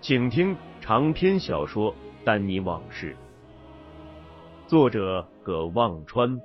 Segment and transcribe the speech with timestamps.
[0.00, 1.92] 请听长篇小说
[2.24, 3.16] 《丹尼往事》，
[4.68, 6.40] 作者葛望川。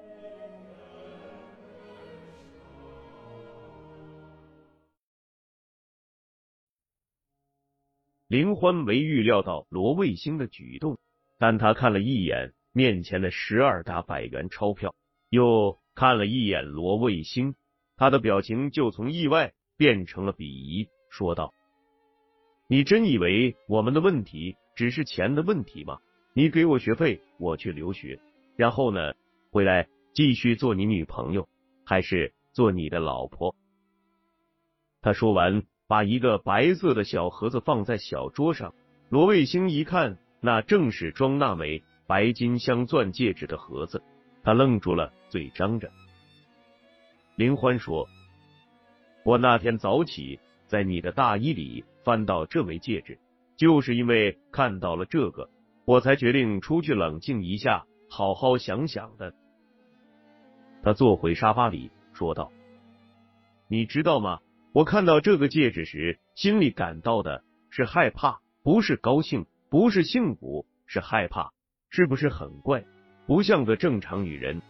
[8.28, 10.98] 林欢没预料到罗卫星的举动，
[11.38, 14.96] 但他看了一眼面前的十二沓百元钞票，
[15.30, 17.54] 又看了一眼罗卫星，
[17.98, 21.54] 他的表情就从意外变成了鄙夷，说道。
[22.74, 26.00] 你真以为我们的问题只是钱的问题吗？
[26.34, 28.20] 你给我学费，我去留学，
[28.56, 29.14] 然后呢，
[29.52, 31.48] 回来继续做你女朋友，
[31.86, 33.56] 还是做你的老婆？
[35.04, 38.74] 他说完，把一个白色的小盒子放在小桌上。
[39.10, 44.02] 罗卫星一看，那正是装那枚白金镶钻戒指的盒子，
[44.42, 45.92] 他愣住了，嘴张着。
[47.36, 48.10] 林欢说
[49.24, 50.40] ：“我那天早起，
[50.74, 53.18] 在你的大衣里。”翻到这枚戒指，
[53.56, 55.50] 就是因为看到了这个，
[55.86, 59.34] 我才决定出去冷静一下，好好想想的。
[60.84, 62.52] 他坐回沙发里，说道
[63.72, 64.42] ：“你知道吗？
[64.74, 71.54] 我看到这个戒指时，心里感到的是害怕，不是高兴，不是幸福，是害怕。
[71.90, 72.84] 是不是很怪？
[73.28, 74.62] 不像个正常女人。”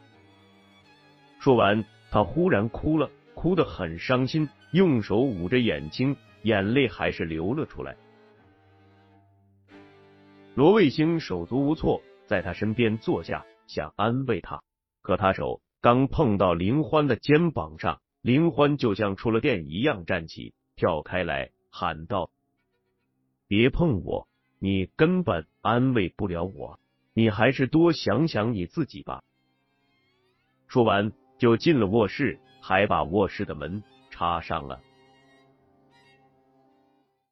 [1.42, 6.18] 说完，他忽然哭了，哭得很伤心，用手捂着眼睛。
[6.44, 7.96] 眼泪还是流了出来。
[10.56, 14.62] 罗卫星手足无措，在他身边坐下，想安慰他，
[15.02, 22.30] 可他手刚碰到林欢的肩膀上，林欢就像触了电一样站起，跳开来，喊道
[23.48, 24.28] ：“别碰我，
[24.60, 26.78] 你根本安慰不了我，
[27.14, 29.24] 你还是多想想你自己吧。”
[30.68, 33.82] 说完就进了卧室，还把卧室的门
[34.24, 34.80] 插上了。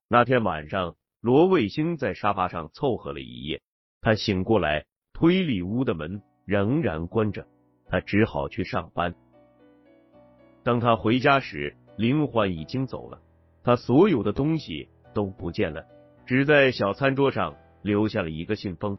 [0.10, 3.62] 那天晚上，罗卫星在沙发上凑合了一夜。
[4.02, 7.48] 他醒过来，推理屋的门仍然关着，
[7.86, 9.16] 他只好去上班。
[10.64, 13.22] 当他回家时，林欢已经走了，
[13.64, 15.86] 他所有的东西都不见了，
[16.26, 18.98] 只在小餐桌上留下了一个信封。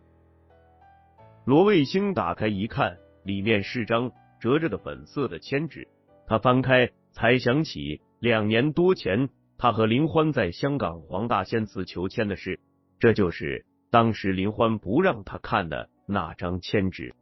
[1.44, 4.10] 罗卫星打开一看，里面是张
[4.40, 5.86] 折着的粉色的签纸。
[6.26, 9.28] 他翻开，才想起两年多前。
[9.58, 12.58] 他和林欢在香港黄大仙祠求签的事，
[12.98, 17.14] 这就是当时林欢不让他看的那张签纸。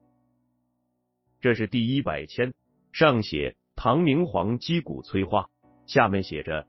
[1.43, 2.55] 这是第一百签，
[2.93, 5.50] 上写“唐明皇击鼓催花”，
[5.84, 6.67] 下面写着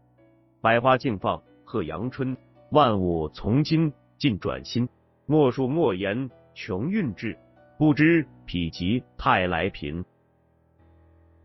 [0.60, 2.36] “百花竞放贺阳春，
[2.70, 4.86] 万物从今尽转新，
[5.24, 7.38] 莫述莫言穷运至，
[7.78, 10.04] 不知否极泰来贫。”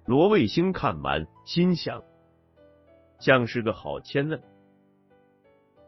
[0.06, 2.04] 罗卫星看完，心想。
[3.20, 4.40] 像是个好签呢，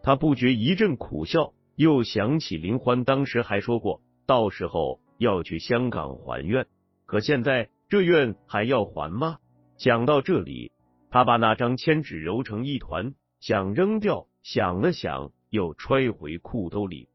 [0.04, 6.68] 他不觉一阵苦笑，又想起林欢当时还说过，到时候要去香港还愿，
[7.06, 9.40] 可现在这愿还要还吗？
[9.78, 10.72] 想到这里，
[11.10, 17.10] 他把那张签纸揉成一团，想扔掉，想了想，又揣回裤兜里。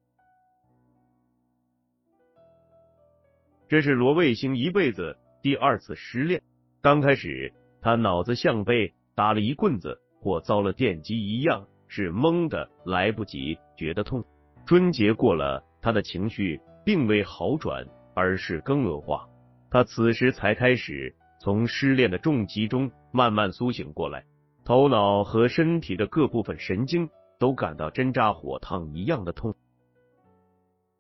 [3.68, 6.42] 这是罗卫星一辈子第二次失恋，
[6.82, 10.00] 刚开始他脑子像被打了一棍子。
[10.20, 14.25] 或遭了电击一样，是懵的，来不及觉得痛。
[14.66, 19.28] 春节过了，他的情绪并未好转，而是更恶化。
[19.70, 24.25] 他此时才开始从失恋的重疾中慢慢苏醒过来，
[24.64, 27.08] 头脑和身体的各部分神经
[27.38, 29.54] 都感到针扎火烫一样的痛。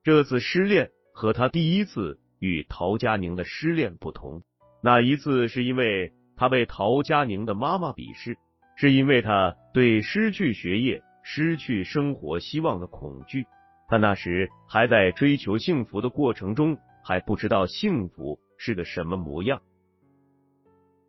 [0.04, 4.44] 这次失恋和他第一次与陶佳宁的失恋不同，
[4.82, 8.36] 那一次是因为他被陶佳宁的妈妈鄙视。
[8.80, 13.44] 是因为他对失去学业、失去生活希望的恐惧。
[13.88, 19.60] 他那时还在追求幸福的过程中，还不知道幸福是个什么模样。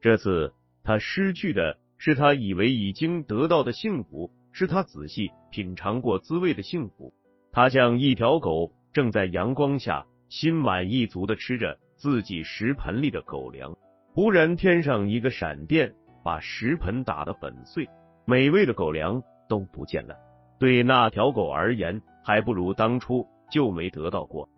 [0.02, 0.52] 这次
[0.84, 7.14] 他失去的是他以为已经得到的幸福，是他仔细品尝过滋味的幸福。
[7.52, 13.76] 他像一条狗，正在阳光下心满意足的吃着自己食盆里的狗粮。
[14.14, 15.94] 忽然，天上一个闪电，
[16.24, 17.88] 把食盆打得粉碎，
[18.26, 20.16] 美味的狗粮都不见了。
[20.58, 24.50] 对那条狗而言，还不如当初就没得到过。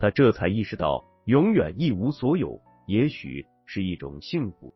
[0.00, 4.74] 他这才意识到，永远一无所有，也许是一种幸福。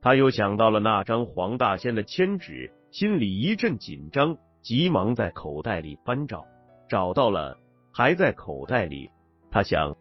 [0.00, 6.46] 他又想到了那张黄大仙的签纸，心里一阵紧张，急忙在口袋里翻找，
[6.88, 7.58] 找到了，
[7.98, 9.10] 还在口袋里。
[9.50, 9.96] 他想，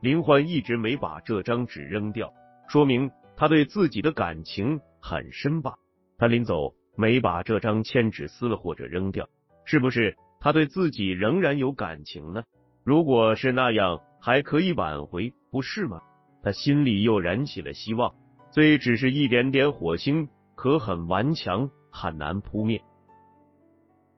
[0.00, 2.32] 林欢一直没把这张纸扔掉，
[2.66, 5.74] 说明他对自己的感情很深吧？
[6.16, 6.74] 他临走。
[6.96, 9.28] 没把这张签纸撕了或者扔掉，
[9.64, 12.42] 是不是他对自己仍然有感情呢？
[12.82, 16.00] 如果是那样，还可以挽回，不是吗？
[16.42, 18.14] 他心里又燃起了希望。
[18.50, 22.82] 虽只是一点点火星，可很顽强，很难扑灭。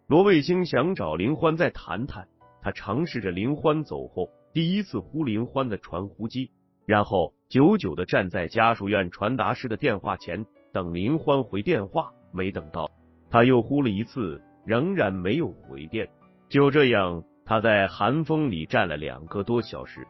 [0.07, 2.29] 罗卫星想找林欢再谈谈，
[2.63, 6.51] 他尝试着林欢走后第一次呼林欢的传呼机，
[6.87, 12.13] 然后久久的站在家属院传达室的电话前等林欢回电话。
[12.33, 12.89] 没等到，
[13.29, 16.09] 他又呼了一次，仍然没有回电。
[16.49, 20.07] 就这样，他在寒风里站了两个多小时。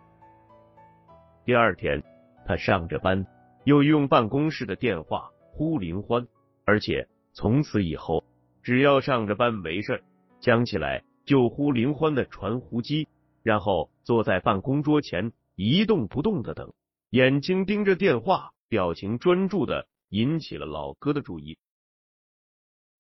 [1.47, 2.03] 第二天，
[2.45, 3.27] 他上着班，
[3.65, 6.27] 又用办公室的电话呼林欢，
[6.67, 8.23] 而且从此以后，
[8.63, 10.03] 只要上着班没事，
[10.41, 13.09] 想起来就呼林欢的传呼机，
[13.43, 16.73] 然后坐在办公桌前一动不动的等，
[17.11, 21.59] 眼睛盯着电话，表情专注的引起了老哥的注意。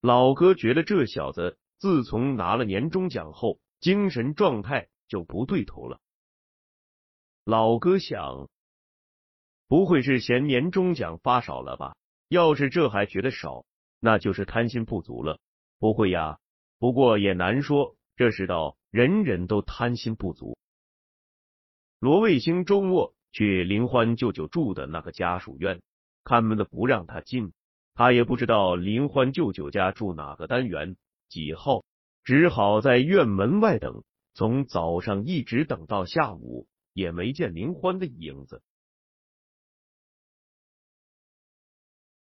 [0.01, 5.99] 老哥觉得这小子自从拿了年终奖后，精神状态就不对头了。
[7.45, 8.49] 老哥想，
[9.67, 11.97] 不会是嫌年终奖发少了吧？
[12.29, 13.65] 要是这还觉得少，
[13.99, 15.39] 那就是贪心不足了。
[15.79, 16.39] 不会呀，
[16.79, 17.97] 不过也难说。
[18.21, 20.59] 这世道，人人都贪心不足。
[21.99, 25.81] 罗卫星周末去林欢舅舅住的那个家属院，
[26.23, 27.55] 看门的不让他进。
[27.95, 30.99] 他也不知道林欢舅舅家住哪个单元
[31.31, 31.83] 几号，
[32.23, 38.63] 只好在院门外等，从早上一直等到下午，也没见林欢的影子。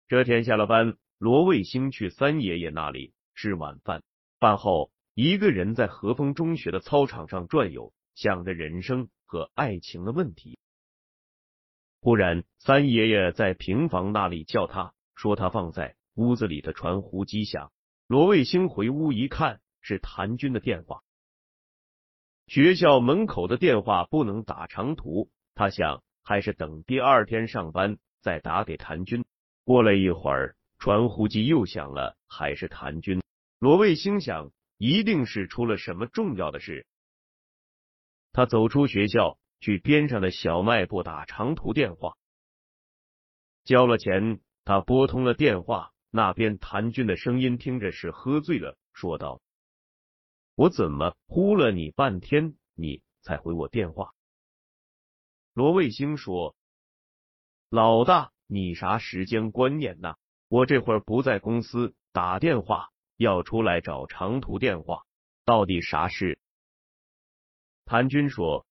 [0.06, 4.02] 这天下了班，罗卫星去三爷爷那里吃晚饭，
[4.38, 10.60] 饭后一个人在和风中学的操场上转悠，想着人生和爱情的问题。
[12.00, 14.94] 忽然，三爷爷在平房那里叫他。
[15.16, 17.72] 说他放在屋子里的传呼机响，
[18.06, 21.02] 罗卫星回屋一看，是谭军的电话。
[22.46, 29.24] 学校门口的电话不能打长途，他想还是等第二天上班再打给谭军。
[29.64, 33.20] 过了一会儿，传呼机又响了，还是谭军。
[33.58, 36.86] 罗卫星想，一定是出了什么重要的事。
[38.32, 42.16] 他走出学校，去边上的小卖部打长途电话，
[43.64, 44.40] 交了钱。
[44.64, 49.40] 他拨通了电话，那边谭军的声音听着是喝醉了，说道
[50.54, 54.12] ：“我怎么呼了你半天，你才回我电话？”
[55.54, 56.54] 罗卫星说
[57.70, 60.16] ：“老大，你啥时间观念呐？
[60.48, 65.04] 我这会儿不在公司打电话，要出来找长途电话，
[65.44, 66.40] 到底啥事？”
[67.84, 68.66] 谭军说：“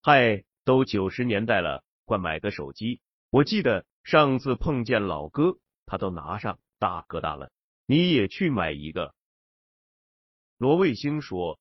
[0.00, 3.00] 嗨，都九十年代了，快买个手机。
[3.30, 7.52] 我记得。”上次碰见老哥，他都拿上大哥大了，
[7.84, 9.14] 你也去买一个。
[10.56, 11.60] 罗卫星说：“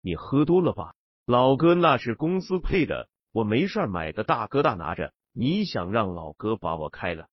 [0.00, 0.94] 你喝多了吧？
[1.26, 7.28] 老哥那是公司配的，我没事买个大哥大拿着，你想让老哥把我开了？”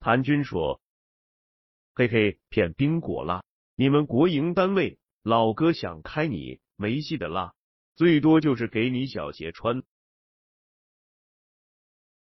[0.00, 0.82] 谭军说
[1.92, 3.44] ：“嘿嘿，骗宾果啦！
[3.74, 7.54] 你们国营单位，老哥想开你没戏的啦，
[7.96, 9.82] 最多就是给你小鞋穿。”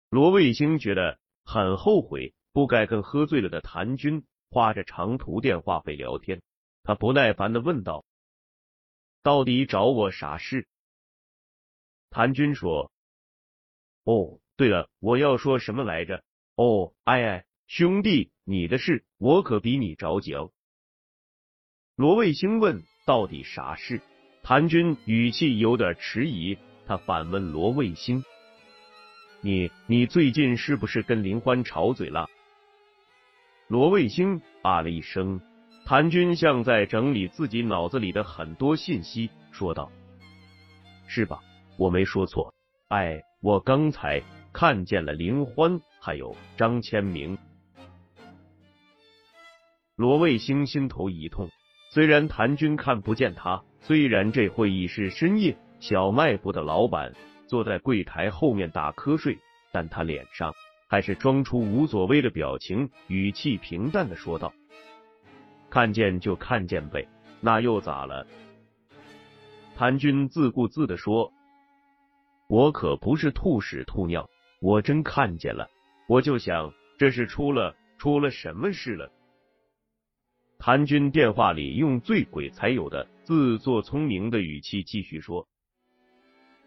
[0.10, 6.42] 罗卫星觉得很后悔，不该跟喝醉了的谭军花着长途电话费聊天。
[6.82, 8.06] 他不耐烦的问道
[9.22, 10.68] ：“到底找我啥事？”
[12.10, 12.92] 谭军说
[14.04, 16.24] ：“哦，对了，我要说什么来着？
[16.56, 20.50] 哦，哎哎，兄弟，你的事我可比你着急哦。”
[21.96, 24.02] 罗卫星问：“到底啥事？”
[24.42, 28.24] 谭军语气有点迟疑，他反问罗卫星。
[29.42, 32.28] 你你最近是不是跟林欢吵嘴了？
[33.68, 35.40] 罗卫星啊了一声，
[35.86, 39.92] 谭军像在整理自己脑子里的很多信息，说道
[41.06, 41.40] ：“是吧？
[41.78, 42.52] 我没说错。
[42.88, 47.38] 哎，我刚才看见了林欢，还有张千明。”
[50.00, 51.50] 罗卫星心头一痛，
[51.90, 57.14] 虽然谭军看不见他，虽然这会议是深夜，小卖部的老板
[57.48, 59.38] 坐在柜台后面打瞌睡，
[59.74, 60.54] 但他脸上
[60.88, 64.54] 还是装出无所谓的表情，语气平淡的说道
[65.70, 67.06] ：“看见就看见呗，
[67.42, 68.26] 那又咋了？”
[69.76, 71.34] 谭军自顾自的说
[72.48, 74.30] ：“我可不是吐屎吐尿，
[74.62, 75.68] 我真看见了，
[76.08, 79.12] 我就想这是出了出了什么事了。”
[80.62, 85.48] 谭军电话里用醉鬼才有的自作聪明的语气继续说：“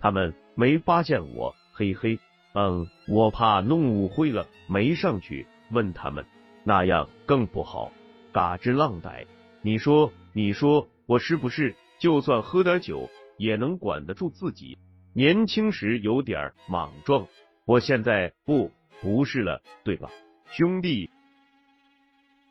[0.00, 2.18] 他们没发现我，嘿嘿，
[2.54, 6.24] 嗯，我怕弄误会了，没上去问他们，
[6.64, 7.92] 那样更不好。
[8.32, 9.26] 嘎吱浪歹，
[9.60, 14.78] 你说，你说我是不是就算喝点酒也能管得住自己？
[15.12, 17.26] 年轻时有点莽撞，
[17.66, 18.70] 我现在不
[19.02, 20.08] 不是了，对吧，
[20.50, 21.10] 兄弟？”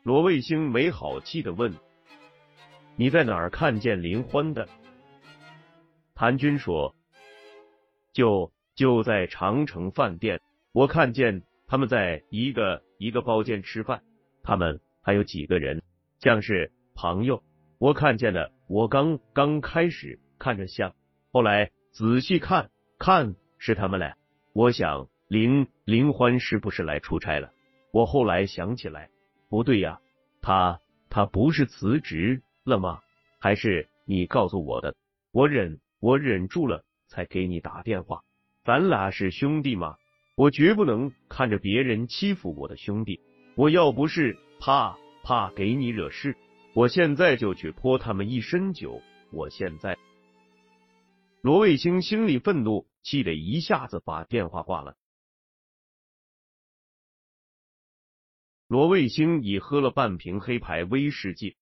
[0.02, 1.72] 罗卫星没好气的问
[2.96, 4.68] ：“你在哪儿看见林欢的？”
[6.12, 6.96] 谭军说
[8.12, 10.40] ：“就就在长城饭店，
[10.72, 14.02] 我看见他们在一个一个包间吃饭，
[14.42, 15.80] 他们还有几个人，
[16.18, 17.40] 像是朋友。
[17.78, 20.96] 我看见的，我刚刚开始看着像，
[21.30, 24.16] 后来仔细看看是他们俩。
[24.52, 27.52] 我想林林欢是不是来出差了？
[27.92, 29.08] 我后来想起来。”
[29.52, 30.00] 不对呀，
[30.40, 30.80] 他
[31.10, 33.00] 他不是辞职了吗？
[33.38, 34.96] 还是你告诉我的？
[35.30, 38.22] 我忍我忍住了，才给你打电话。
[38.64, 39.96] 咱俩是兄弟吗？
[40.36, 43.20] 我绝不能看着别人欺负我的兄弟。
[43.54, 46.34] 我要不是怕怕给你惹事，
[46.72, 49.02] 我现在就去泼他们一身酒。
[49.32, 49.98] 我现在，
[51.42, 54.94] 罗卫星心里愤怒，气得一下子把电话挂了。
[58.72, 61.56] 罗卫星已喝了半瓶黑牌威士忌，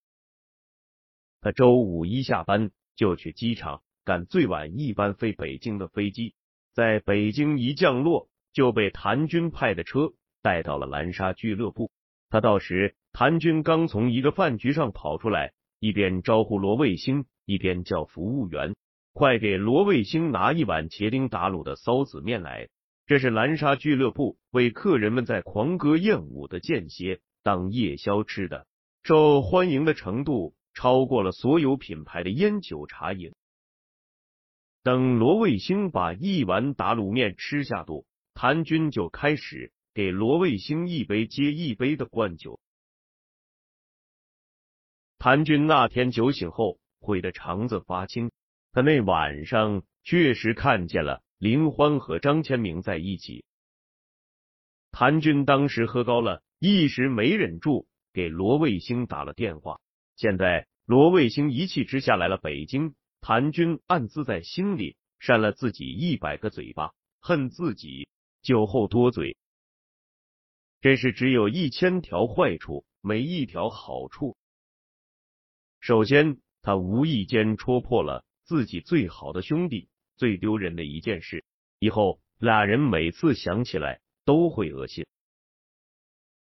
[1.40, 6.36] 他周五一下班就去机场赶最晚一班飞北京的飞机，
[6.72, 11.90] 在北京一降落就被谭军派的车带到了蓝沙俱乐部。
[12.28, 18.76] 他到时，谭军刚从一个饭局上跑出来，一边招呼罗卫星，一边叫服务员
[19.12, 22.68] 快给罗卫星拿一碗茄丁打卤的臊子面来。
[23.10, 28.68] 这是蓝沙俱乐部为客人们在狂歌艳舞的间歇当夜宵吃的，
[29.02, 33.34] 受欢迎的程度超过了所有品牌的烟酒茶饮。
[34.84, 42.60] 等罗卫星把一碗打卤面吃下肚，谭军就开始给罗卫星一杯接一杯的灌酒。
[45.18, 48.30] 谭军那天酒醒后，悔得肠子发青。
[48.70, 51.24] 他那晚上确实看见了。
[51.40, 53.46] 林欢和张千明在一起，
[54.90, 59.80] 谭军当时喝高了，一时没忍住，给罗卫星打了电话。
[60.16, 68.06] 现在罗卫星一气之下来了北京，谭军暗自在心里扇了自己一百个嘴巴，恨自己
[68.42, 69.38] 酒后多嘴。
[70.82, 74.36] 这是只有一千条坏处，没一条好处。
[75.80, 79.88] 首先，他无意间戳破了自己最好的兄弟。
[80.20, 81.46] 最丢人的一件事，
[81.78, 85.06] 以后俩人每次想起来都会恶心。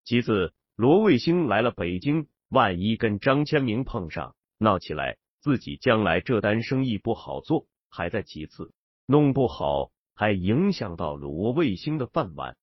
[0.02, 8.74] 其次，罗卫星来了北京，万一跟张千明碰上闹起来，自己将来这单生意不好做，还在其次，
[9.06, 12.56] 弄不好还影响到罗卫星的饭碗。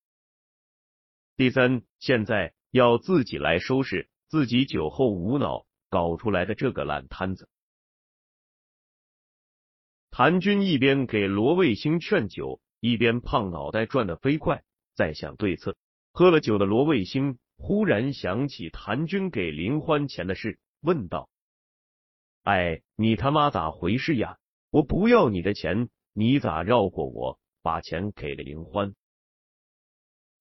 [1.37, 7.47] 第三，现在要自己来收拾自己酒后无脑搞出来的这个烂摊子。
[10.09, 14.63] 谭军一边给罗卫星劝酒，一边胖脑袋转得飞快，
[14.95, 15.77] 在想对策。
[16.11, 21.29] 喝了酒的罗卫星忽然想起谭军给林欢钱的事，问道
[22.41, 24.37] ：“哎，你他妈咋回事呀？
[24.71, 28.95] 我不要你的钱，你咋绕过我，把钱给了林欢？”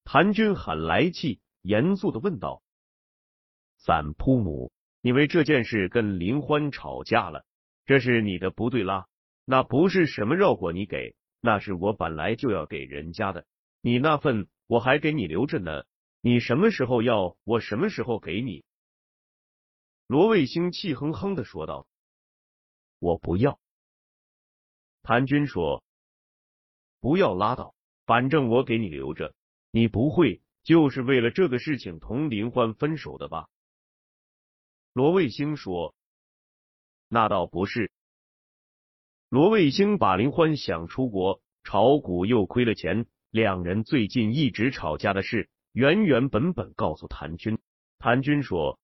[0.03, 2.63] 谭军很来气，严肃的问道
[3.77, 4.71] ：“散铺母，
[5.01, 7.45] 你为这件事跟林欢吵架了？
[7.85, 9.05] 这是你的不对啦。”
[9.49, 13.47] 那不是什么绕过你给，那是我本来就要给人家的。
[13.79, 15.85] 你那份我还给你留着呢，
[16.19, 18.65] 你什么时候要，我什么时候给你。
[20.05, 21.87] 罗卫星气哼哼的说道
[22.99, 23.57] ：“我不要。”
[25.01, 25.81] 谭军说
[26.99, 27.73] ：“不要拉倒，
[28.05, 29.33] 反正我给你留着，
[29.71, 33.47] 你不会就是为了这个事情同林欢分手的吧？
[34.91, 35.95] 罗卫星说
[37.07, 37.93] ：“那倒不是。”
[39.29, 47.59] 罗卫星把林欢想出国炒股又亏了钱，两人最近一直吵架的事，原原本本告诉谭军。
[47.99, 48.79] 谭军说：“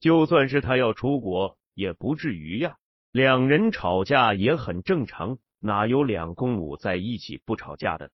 [0.00, 2.76] 就算是他要出国，也不至于呀。
[3.12, 8.10] 两人吵架也很正常，哪有两公母在一起不吵架的？”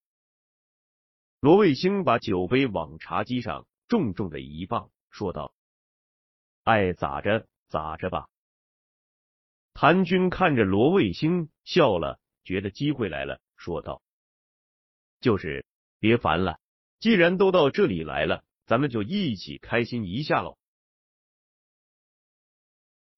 [1.41, 5.55] 罗卫星把酒杯往茶几上重重的一放，说道
[6.63, 8.29] ：“爱咋着咋着吧。”
[9.79, 14.01] 谭军看着罗卫星笑了，觉得机会来了，说道
[15.21, 15.67] ：“就是
[16.01, 16.59] 别烦了，
[16.99, 20.57] 既然都到这里来了。”咱们就一起开心一下喽。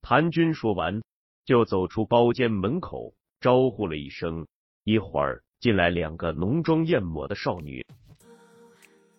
[0.03, 1.03] 谭军说完，
[1.45, 4.49] 就走出包间门口，招呼了一声。
[4.83, 7.87] 一会儿进来两个浓妆艳抹的少女。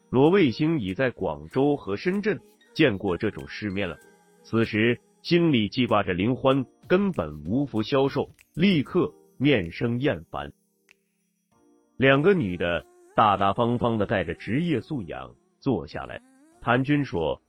[0.09, 2.41] 罗卫星已在广州和深圳
[2.73, 3.97] 见过这种世面了，
[4.43, 10.51] 此时心里记挂着林欢，根本无福消受，立刻面生厌烦。
[11.97, 12.83] 两个女的
[13.15, 15.35] 大大方方的带着职业素养。
[15.59, 16.21] 坐下来，
[16.61, 17.41] 谭军说：“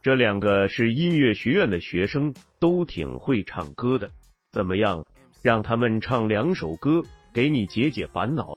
[0.00, 4.08] 这两个是音乐学院的学生，都挺会唱歌的。
[4.52, 5.04] 怎么样，
[5.42, 7.02] 让他们唱两首歌，
[7.34, 8.56] 给你解解烦恼？”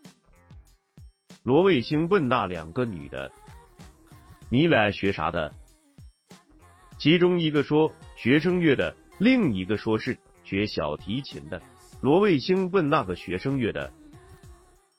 [1.43, 3.31] 罗卫星问那两个女的
[4.49, 5.53] ：“你俩学啥的？”
[6.97, 11.61] 其中一个说学声乐的，另一个说是学小提琴的。
[12.01, 13.91] 罗卫星问那个学声乐的：“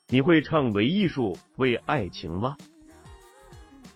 [0.09, 2.57] 你会唱为艺术，为爱情吗？”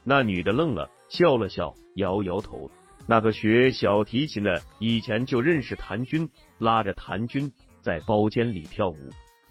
[0.04, 2.70] 那女的愣了，笑了笑，摇摇头。
[3.08, 7.52] 那个学小提琴的以前就认识谭军，拉着谭军
[7.82, 8.98] 在包间里跳舞。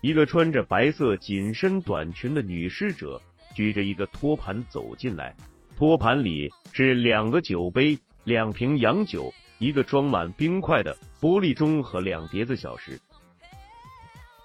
[0.00, 3.20] 一个穿着白色紧身短裙的女侍者
[3.54, 5.36] 举着一个托盘走进来，
[5.76, 9.30] 托盘里是两个酒杯、两瓶洋酒、
[9.60, 12.98] 一个装满冰块的玻璃盅和两碟子小食。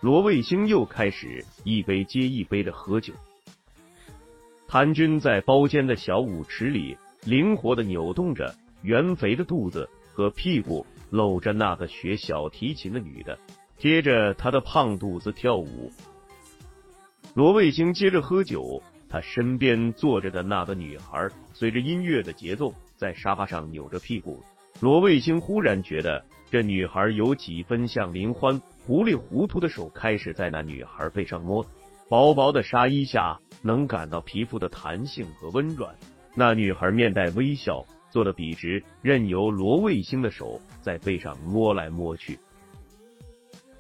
[0.01, 3.13] 罗卫星又开始一杯接一杯的喝酒。
[4.67, 13.39] 谭军在包间的小舞池里灵活的扭动着圆肥的肚子和屁股，搂着那个学小提琴的女的，
[13.78, 15.89] 贴着她的胖肚子跳舞。
[17.34, 24.43] 罗卫星接着喝酒，他身边坐着的那个女孩随着音乐的节奏在沙发上扭着屁股。
[24.81, 31.65] 罗卫星忽然觉得这女孩有几分像林欢，糊里糊涂的手开始在那女孩背上摸，
[32.09, 33.39] 薄薄的纱衣下。
[33.61, 35.95] 能感到皮肤的弹性和温软。
[36.35, 42.38] 那女孩面带微笑，坐得笔直，任由罗卫星的手在背上摸来摸去。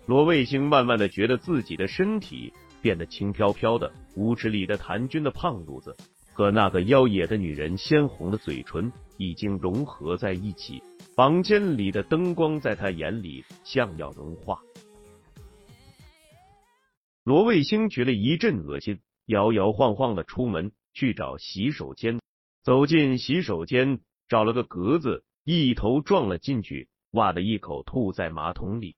[0.07, 3.91] 罗卫星慢慢的觉得自己的身体变得轻飘飘的。
[4.15, 5.95] 舞池里的谭军的胖肚子
[6.35, 10.83] 和那个妖冶的女人鲜红的嘴唇已经融合在一起。
[11.15, 14.59] 房间里的灯光在他眼里像要融化。
[17.23, 18.99] 罗卫星觉得一阵恶心。
[19.27, 22.19] 摇摇晃晃的出门去找洗手间，
[22.61, 28.97] 走进洗手间，找了个格子，一头撞了进去，哇的一口吐在马桶里。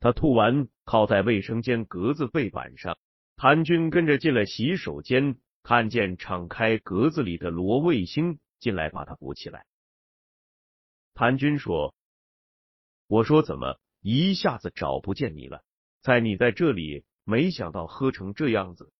[0.00, 2.96] 他吐完，靠在卫生间格子背板上。
[3.36, 9.66] 谭军跟着进了洗手间，看见敞开格子里的罗卫星进来，把他扶起来。
[11.14, 11.94] 谭军说
[13.06, 15.64] ：“我说怎么一下子找不见你了？
[16.02, 18.92] 猜你在这里。”没想到喝成这样子，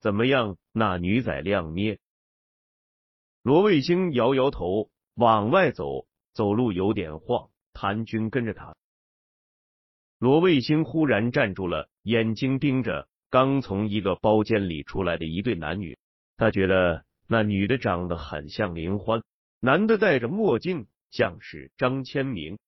[0.00, 0.58] 怎么样？
[0.72, 2.00] 那女仔亮咩？
[3.42, 7.50] 罗卫星摇摇头，往外走，走路有点晃。
[7.72, 8.74] 谭军跟着他。
[10.18, 15.98] 罗卫星忽然站住了，眼睛盯着刚从一个包间里出来的一对男女。
[16.36, 19.24] 他觉得那女的长得很像林欢，
[19.58, 22.58] 男的戴着墨镜，像是张千明。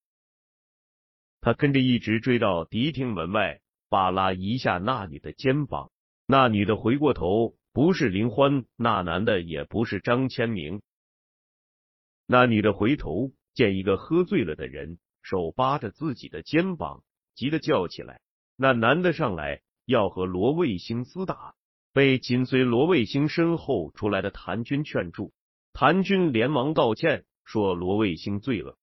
[1.39, 3.61] 他跟着一直追到迪厅门外。
[3.87, 5.91] 扒拉一下那女的肩膀，
[6.25, 10.81] 那女的回过头，不是林欢，那男的也不是张千明。
[12.25, 17.03] 那女的回头见一个喝醉了的人，手扒着自己的肩膀，
[17.35, 18.19] 急得叫起来。
[18.57, 21.55] 那男的上来要和罗卫星厮打，
[21.93, 25.33] 被紧随罗卫星身后出来的谭军劝住。
[25.73, 28.77] 谭军连忙道歉，说罗卫星醉了。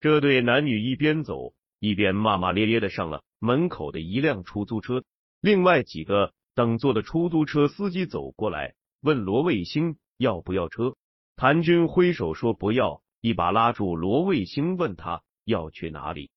[0.00, 1.54] 这对男女一边走。
[1.82, 5.02] 一边骂骂咧咧的上了门口的一辆出租车，
[5.40, 10.94] 另外几个等坐的出租车司机走过来，问罗卫星要不要车。
[11.36, 16.30] 谭军挥手说不要，一把拉住罗卫星，问他要去哪里。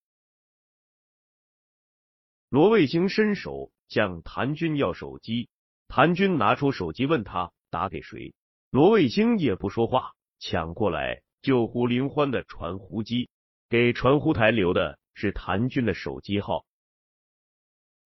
[2.53, 5.49] 罗卫星伸手向谭军要手机，
[5.87, 8.35] 谭军拿出手机问他打给谁，
[8.69, 13.31] 罗卫星也不说话，抢过来救胡林欢的传呼机，
[13.69, 16.63] 给传呼台留的是谭军的手机号。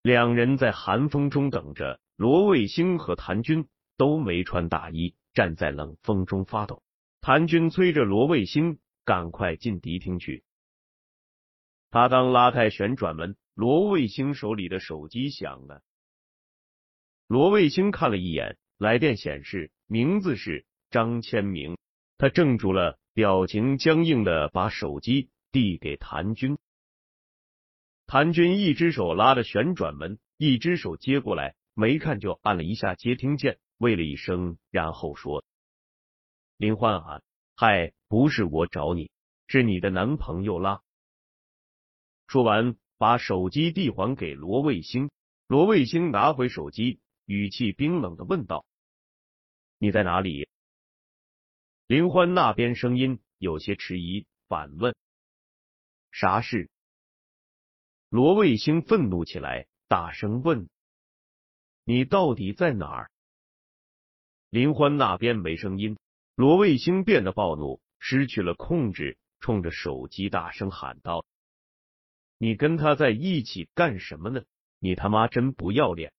[0.02, 6.82] 两人在寒风中等着，罗卫星和谭军都没穿大衣，站在冷风中发抖。
[7.20, 10.46] 谭军催着罗卫星赶快进迪厅去。
[11.92, 13.36] 他刚拉开旋转门。
[13.58, 15.82] 罗卫星手里的手机响了，
[17.26, 21.80] 罗卫星看了一眼，来电显示名字是张千明，
[22.20, 26.60] 他怔住了，表情僵硬的把手机递给谭军。
[28.06, 35.44] 谭军一只手拉着旋转门，一只手接过来，没看就按了一下接听键，喂了一声，然后说
[36.58, 37.22] ：“林欢啊，
[37.56, 39.10] 嗨，不是我找你，
[39.48, 40.84] 是你的男朋友啦。”
[42.30, 42.78] 说完。
[42.98, 45.12] 把手机递还给罗卫星，
[45.48, 48.66] 罗卫星拿回手机，语气冰冷的问道
[49.78, 50.50] ：“你在哪里？”
[51.86, 54.96] 林欢那边声音有些迟疑，反问
[56.12, 56.70] ：“啥事？”
[58.10, 60.70] 罗卫星愤怒起来，大声问
[61.86, 63.12] ：“你到底在哪儿？”
[64.50, 65.98] 林欢那边没声音，
[66.36, 71.26] 罗卫星变得暴怒，失去了控制，冲着手机大声喊道。
[72.38, 74.44] 你跟他在一起干什么呢？
[74.80, 76.14] 你他妈真不要脸！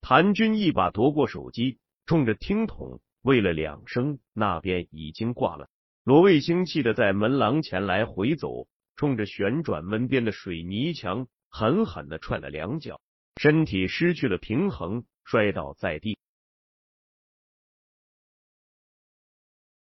[0.00, 5.68] 谭军一把夺过手机，冲着听筒喂了两声，那边已经挂了。
[6.04, 13.00] 罗卫星气得在门廊前来回走，冲着旋转门边的水泥墙狠狠的踹了两脚，
[13.36, 16.18] 身体失去了平衡，摔倒在地。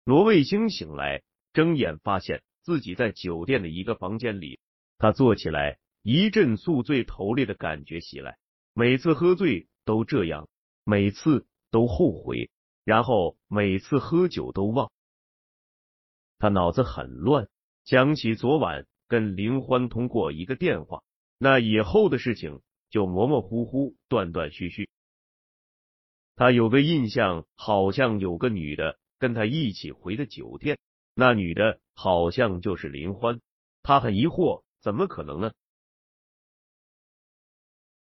[0.05, 4.59] 罗卫星醒来，睁眼发现自己在酒店的一个房间里。
[4.97, 8.37] 他坐起来，一阵宿醉头裂的感觉袭来。
[8.73, 10.49] 每次喝醉都这样，
[10.83, 12.49] 每次都后悔，
[12.83, 14.91] 然后每次喝酒都忘。
[16.37, 17.47] 他脑子很乱，
[17.85, 21.03] 想起昨晚跟林欢通过一个电话，
[21.37, 24.89] 那以后的事情就模模糊糊、断断续续。
[26.35, 30.77] 他有个印象，好像有个女的跟他一起回的酒店，
[31.13, 33.39] 那女的好像就是林欢。
[33.81, 34.64] 他很疑惑。
[34.85, 35.51] 怎么可能呢？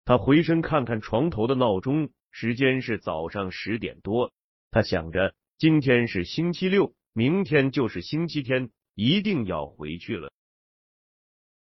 [0.07, 4.33] 他回身看看床头的闹钟，时间是早上十点多。
[4.71, 10.33] 他想着今天是星期六，明天就是星期天，一定要回去了。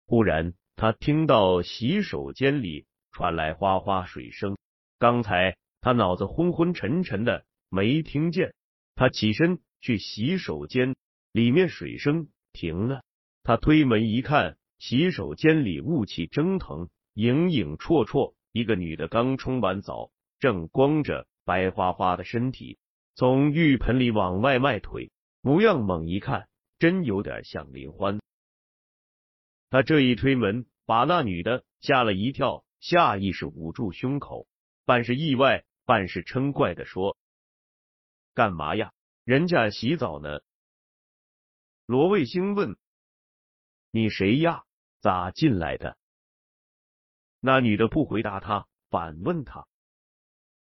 [0.07, 4.57] 忽然，他听到洗手间里传来哗哗水声。
[4.99, 8.55] 刚才他脑子昏昏沉沉的，没听见。
[8.95, 10.97] 他起身去洗手间，
[11.31, 13.05] 里面水声停了。
[13.43, 14.57] 他推门一看。
[14.79, 18.35] 洗手间里雾气蒸腾，影影绰绰。
[18.53, 22.79] 一个女的刚冲完澡，正光着白花花的身体
[23.17, 25.11] 从浴盆里往外迈腿，
[25.41, 28.21] 模样猛一看，真有点像林欢。
[29.71, 34.47] 他这一推门，把那女的吓了一跳，下意识捂住胸口，
[34.85, 37.17] 半是意外，半是嗔怪的说
[38.35, 38.93] ：“干嘛呀？
[39.25, 40.41] 人家洗澡呢。”
[41.87, 42.77] 罗卫星问
[43.95, 44.65] ：“你谁呀？”
[45.01, 45.97] 咋进来的？
[47.39, 49.69] 那女的不回答他，反问他：“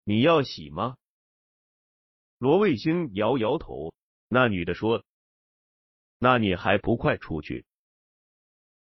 [0.05, 0.99] 你要洗吗？”
[2.37, 3.95] 罗卫星摇摇头。
[4.29, 5.03] 那女的说
[6.19, 7.65] ：“那你还不快出去？”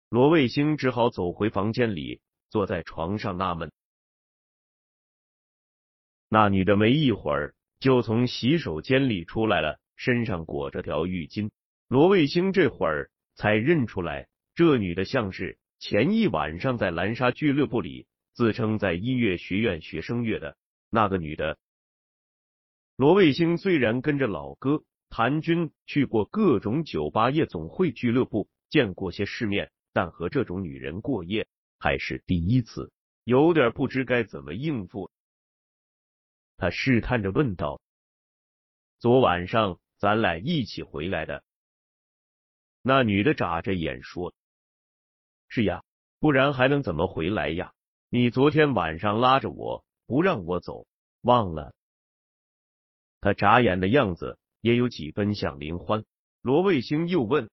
[0.10, 3.72] 罗卫星只好走回房间里，坐在床上纳闷。
[6.28, 11.50] 那女的没一会儿就从洗手间里出来了，身上裹着条浴巾。
[11.88, 14.28] 罗卫星这会儿才认出来。
[14.54, 20.58] 这女的像是前一晚上在蓝沙俱乐部里自称在音乐学院学声乐的
[20.90, 21.58] 那个女的。
[22.98, 31.48] 罗卫星虽然跟着老哥谭军去过各种酒吧、夜总会、俱乐部，见过些世面，但和这种女人过夜
[31.80, 32.92] 还是第一次，
[33.24, 35.10] 有点不知该怎么应付。
[36.58, 37.82] 他试探着问道
[39.00, 41.44] ：“昨晚上咱俩一起回来的？”
[42.82, 44.34] 那女的眨着眼说。
[45.48, 45.84] 是呀，
[46.20, 47.74] 不然还能怎么回来呀？
[48.10, 50.86] 你昨天晚上拉着我不让我走，
[51.22, 51.74] 忘了？
[53.22, 56.04] 他眨眼的样子也有几分像林欢。
[56.42, 57.52] 罗卫星又问：“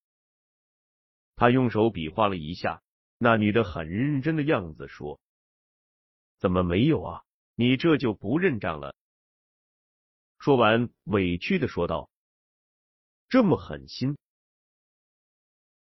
[1.36, 2.82] 他用手比划了一下，
[3.18, 5.20] 那女的很认真的样子说
[6.38, 7.22] ：“怎么没有啊？
[7.54, 8.96] 你这就不认账了？”
[10.40, 12.10] 说完，委屈的说道
[13.28, 14.16] ：“这么狠心。”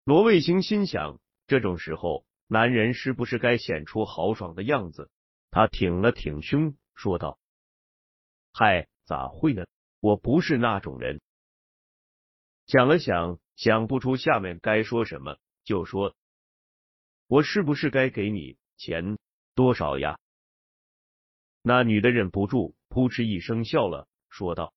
[0.03, 5.09] 罗卫星心想，这种时候，男人是不是该显出豪爽的样子？
[5.51, 7.39] 他挺了挺胸，说道
[8.53, 9.65] ：“嗨，咋会呢？
[9.99, 11.21] 我不是那种人。”
[12.67, 16.15] 想了想，想不出下面该说什么，就说
[17.27, 19.17] ：“我是不是该给你钱？
[19.53, 20.17] 多少呀？”
[21.61, 24.73] 那女的忍不住扑哧一声笑了，说道：“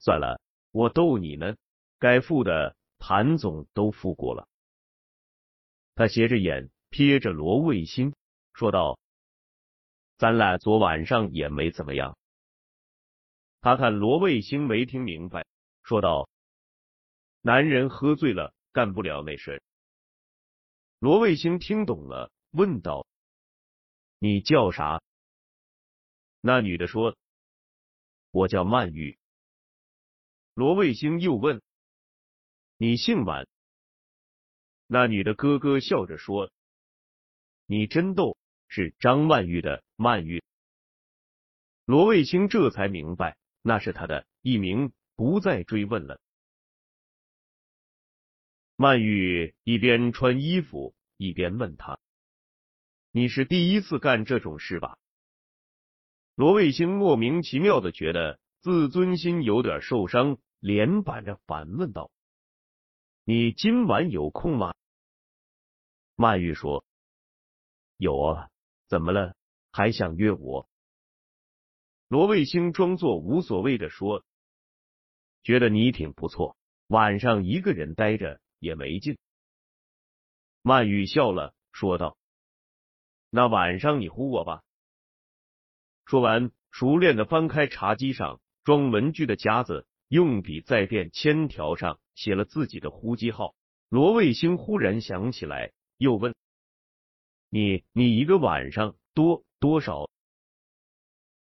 [0.00, 0.40] 算了，
[0.72, 1.54] 我逗你呢。
[2.00, 4.48] 该付的谭总都付过了。”
[5.94, 8.14] 他斜着眼瞥着罗卫星，
[8.52, 8.98] 说道
[10.18, 12.18] ：“咱俩昨晚上也没怎么样。”
[13.62, 15.46] 他看罗卫星没听明白，
[15.84, 16.28] 说道。
[17.42, 19.62] 男人喝醉了，干不了那事。
[20.98, 23.06] 罗卫星听懂了，问道
[24.18, 25.00] ：“你叫啥？”
[26.40, 27.16] 那女的说
[28.32, 29.18] ：“我叫曼玉。”
[30.54, 31.62] 罗卫星又问
[32.76, 33.48] ：“你姓满？”
[34.86, 36.50] 那女的咯咯笑着说
[37.66, 38.36] ：“你真逗，
[38.68, 40.42] 是张曼玉的曼玉。”
[41.86, 46.20] 罗卫星这才明白，那是他的艺名，不再追问了。
[48.76, 51.98] 曼玉一边穿衣服一边问他
[53.10, 54.98] ：“你是第一次干这种事吧？”
[56.34, 62.10] 罗卫星莫名其妙的觉得自尊心有点受伤，连板着反问道
[63.24, 64.74] ：“你今晚有空吗？”
[66.16, 66.84] 曼玉说
[67.98, 68.50] ：“有啊，
[68.86, 69.34] 怎么了？
[69.72, 70.68] 还想约我？”
[72.08, 74.24] 罗卫星装作无所谓的说
[75.42, 79.18] ：“觉得你挺不错，晚上一个人待着。”也没劲。
[80.62, 82.16] 曼玉笑了，说道
[83.28, 84.62] ：“那晚上你呼我吧。”
[86.06, 93.54] 说完，熟练的翻开茶几上装文具的夹子，用笔在便签条上写了自己的呼机号。
[93.88, 96.34] 罗卫星忽然想起来，又问
[97.50, 100.10] ：“你你一个晚上多多少？”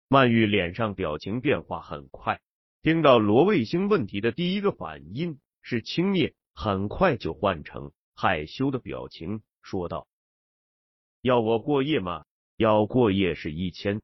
[0.09, 2.41] 曼玉脸上表情变化很快，
[2.81, 6.33] 听到罗卫星问题的第一个反应是轻蔑。
[6.53, 10.07] 很快就换成害羞的表情，说道
[11.23, 12.25] ：“要我过夜吗？
[12.57, 14.01] 要过夜是一千。”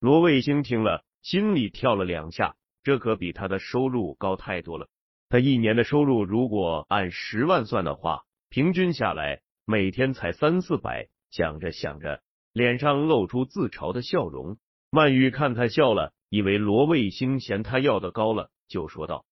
[0.00, 4.88] 罗卫星听了，心里跳了两下，这可比他的收入高太多了。
[5.30, 11.08] 他一年的收入如果按十万算的话，平均下来每天才三四百。
[11.30, 14.58] 想着想着，脸上露出自嘲的笑容。
[14.90, 19.24] 曼玉看他笑了，以为罗卫星嫌他要的高了，就说道。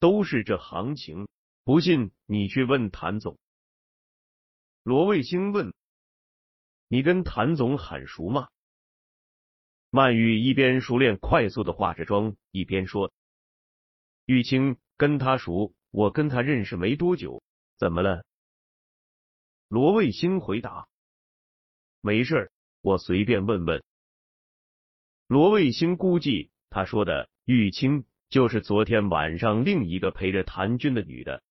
[0.00, 1.28] 都是这行情，
[1.62, 3.38] 不信你去问谭总。
[4.82, 5.74] 罗卫星问
[6.88, 8.48] ：“你跟谭总很熟吗？”
[9.90, 13.12] 曼玉一边熟练快速的化着妆，一边说
[14.26, 17.42] ：“玉清跟他熟，我跟他认识没多久，
[17.76, 18.24] 怎么了？”
[19.68, 20.88] 罗卫星回答
[22.00, 22.50] ：“没事，
[22.80, 23.82] 我随便问问。”
[25.28, 28.04] 罗卫星估计他说的玉清。
[28.30, 31.42] 就是昨天晚上另一个陪着谭军的女的，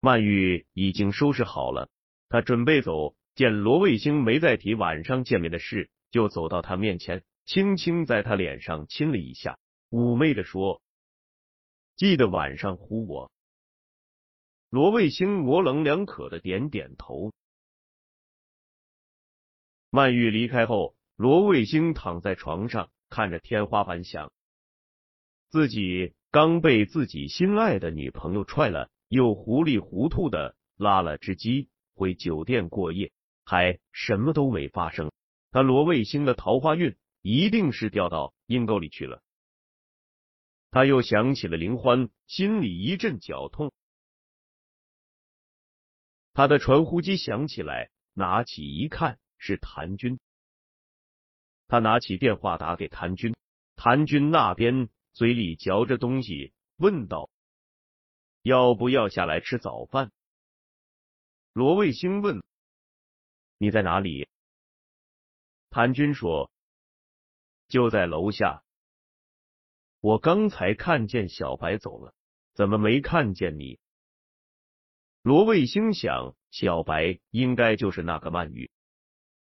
[0.00, 1.88] 曼玉已经收拾好了，
[2.28, 9.58] 她准备走，见罗卫星没再提晚上见面的事，就走到他面前，轻轻在他脸上亲了一下，
[9.90, 10.82] 妩媚的说
[11.96, 13.30] ：“记得晚上呼我。”
[14.70, 17.32] 罗卫星模棱两可的点点头。
[19.90, 24.32] 曼玉离开后，罗卫星躺在床上，看着天花板想。
[25.48, 33.12] 自己刚被自己心爱的女朋友踹了，又糊里糊涂的拉了只鸡回酒店过夜，
[33.44, 35.12] 还什么都没发生。
[35.50, 39.22] 他罗卫星的桃花运一定是掉到阴沟里去了。
[40.70, 43.72] 他又想起了林欢，心里一阵绞痛。
[46.34, 50.18] 他的传呼机响起来，拿起一看是谭军。
[51.68, 53.34] 他拿起电话打给谭军，
[53.74, 54.88] 谭军那边。
[55.12, 57.30] 嘴里嚼着东西，问道
[58.44, 60.12] ：“要不要下来吃早饭？”
[61.54, 62.42] 罗卫星问
[63.56, 64.28] ：“你在哪里？”
[65.76, 66.50] 韩军说
[67.68, 68.64] ：“就在楼下。
[70.00, 72.14] 我刚才看见小白走了，
[72.54, 73.78] 怎么没看见你？”
[75.20, 78.70] 罗卫心想，小白应该就是那个曼玉。